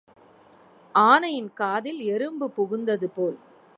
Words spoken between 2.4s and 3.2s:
புகுந்தது